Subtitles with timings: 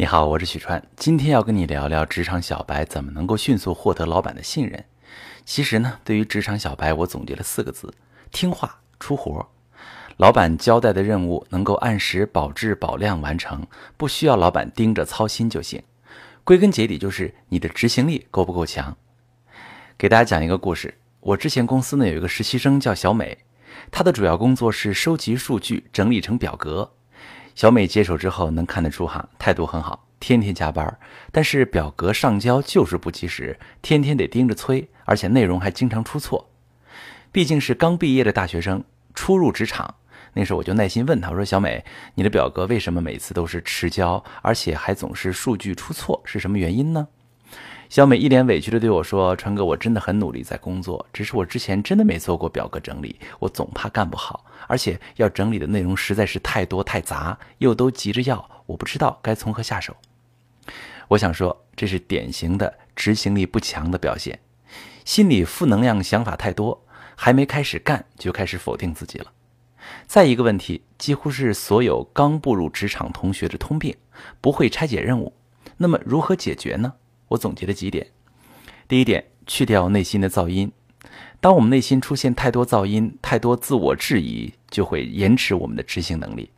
[0.00, 4.84] 你好，我是许川，今天要跟你聊聊职场小白怎么能够迅速获得老板的信任。
[5.44, 7.92] 其实呢，对于职场小白，我总结了四个字：
[8.30, 9.44] 听话、出活。
[10.18, 13.66] 老板交代的任务能够按时保质保量完成，
[13.96, 15.82] 不需要老板盯着操心就行。
[16.44, 18.96] 归根结底就是你的执行力够不够强。
[19.98, 23.36] 给大家讲一个故事，我之前公司呢有一个实习生叫小美，
[23.90, 26.92] 她的主要工作是收集数据，整理成表格。
[27.58, 30.96] 小美接手之后，能看得出哈，态度很好，天天加班，
[31.32, 36.48] 但是表格上交就是不及时，天天得盯着催，而且内容还经常出错。
[37.32, 39.92] 毕竟是刚毕业的大学生，初入职场，
[40.34, 41.84] 那时候我就耐心问他，我说：“小美，
[42.14, 47.08] 你的表格为什么每次都是迟交，而且还总是数据出错，是什么原因呢？”
[47.88, 59.96] 小美一脸委屈地对我说：“川哥，我真的很努力在工作，只是我之前真的没做过表格整理，我总怕干不好，而且要整理的内容实在是太多太杂，又都急着要，我不知道该从何下手。”
[61.08, 64.38] 我想说，这是典型的执行力不强的表现，
[65.06, 66.84] 心里负能量想法太多，
[67.16, 69.32] 还没开始干就开始否定自己了。
[70.06, 73.96] 再一个问题，几乎是所有刚步入职场同学的通病，
[74.42, 75.32] 不会拆解任务。
[75.78, 76.92] 那么如何解决呢？
[77.28, 78.08] 我总结了几点：
[78.86, 80.72] 第一点，去掉内心的噪音。
[81.40, 86.50] 当我们内心出现太多噪音、太多自我质疑，就会延迟我们的执行能力。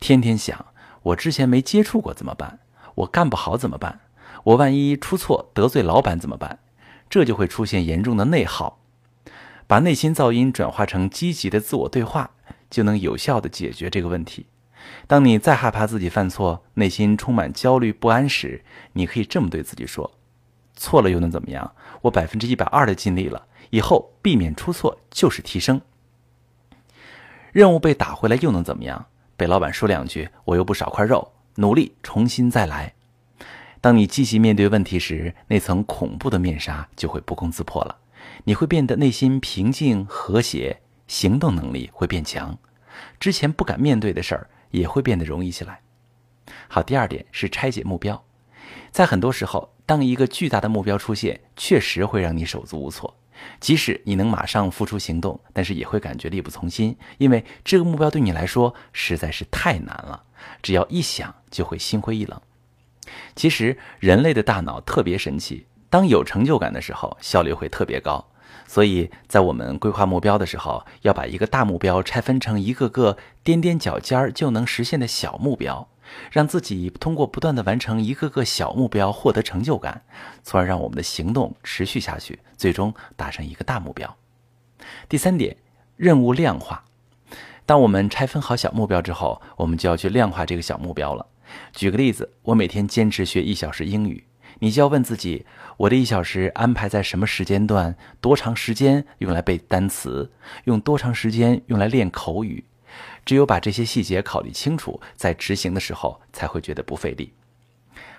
[0.00, 0.66] 天天想，
[1.02, 2.60] 我之前没接触过怎么办？
[2.94, 4.00] 我干不好怎么办？
[4.44, 6.58] 我万一出错得罪老板怎么办？
[7.10, 8.78] 这就会出现严重的内耗。
[9.66, 12.30] 把内心噪音转化成积极的自我对话，
[12.70, 14.46] 就能有效的解决这个问题。
[15.06, 20.10] 当你再害怕自己犯错，内心充满焦虑不安时，你可以这么对自己说
[20.74, 21.72] ：“错了又能怎么样？
[22.02, 25.80] 我百分之一百二的尽力了，以后避免出错就是提升。
[27.52, 29.06] 任务被打回来又能怎么样？
[29.36, 32.94] 被老板说两句，我又不少块肉，努力重新再来。”
[33.82, 37.96] 当你积极面对问题时，那层恐怖的面纱就会不攻自破了，
[38.44, 42.56] 你会变得内心平静和谐，行动能力会变强，
[43.18, 44.48] 之前不敢面对的事儿。
[44.72, 45.80] 也会变得容易起来。
[46.66, 48.22] 好，第二点是拆解目标。
[48.90, 53.16] 在很多时候，当一个巨大的目标出现，确实会让你手足无措。
[53.58, 60.24] 即使你能马上付出行动，但是也会感觉力不从心，因为这个目标对你来说实在是太难了。
[60.62, 62.40] 只要一想，就会心灰意冷。
[63.34, 68.24] 其实，人类的大脑特别神奇，当有成就感的时候，效率会特别高。
[68.66, 75.88] 所以在我们规划目标的时候，要把一个大目标拆分成一个个踮踮脚尖儿就能实现的小目标，
[76.30, 80.02] 让自己通过不断的完成一个个小目标获得成就感，
[80.42, 84.16] 从而让我们的行动持续下去，最终达成一个大目标。
[85.08, 85.56] 第三点，
[85.96, 86.84] 任务量化。
[87.64, 91.26] 当我们拆分好小目标之后，我们就要去量化这个小目标了。
[91.72, 94.24] 举个例子，我每天坚持学一小时英语。
[94.62, 95.44] 你就要问自己：
[95.76, 97.96] 我的一小时安排在什么时间段？
[98.20, 100.30] 多长时间用来背单词？
[100.66, 102.64] 用多长时间用来练口语？
[103.24, 107.32] 只有把这些细节考虑清楚，在执行的时候才会觉得不费力。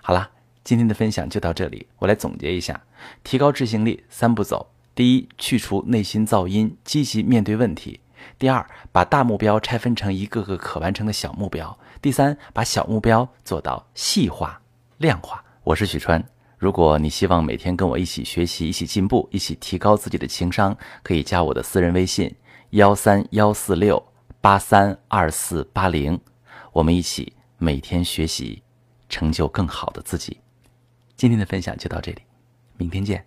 [0.00, 0.30] 好了，
[0.64, 1.86] 今天的分享就到这里。
[2.00, 2.82] 我来总结一下：
[3.22, 8.00] 提高执行力三步走：第一，去除内心噪音，积极面对问题；
[8.36, 14.60] 第二，把大目标拆分成一个个可完成的小目标；第三，把小目标做到细化、
[14.98, 15.44] 量化。
[15.64, 16.22] 我是许川。
[16.58, 22.34] 如果你希望每天跟我一起学习、一起进步、一起提高自己的情商，可以加我的私人微信：
[22.70, 24.04] 幺三幺四六
[24.40, 26.20] 八三二四八零。
[26.72, 28.60] 我们一起每天学习，
[29.08, 30.36] 成就更好的自己。
[31.16, 32.22] 今天的分享就到这里，
[32.76, 33.24] 明天见。